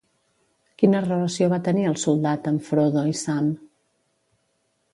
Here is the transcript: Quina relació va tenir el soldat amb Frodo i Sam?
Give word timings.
Quina 0.83 1.01
relació 1.03 1.49
va 1.51 1.59
tenir 1.67 1.85
el 1.91 1.99
soldat 2.05 2.49
amb 2.53 2.65
Frodo 2.71 3.07
i 3.13 3.15
Sam? 3.23 3.53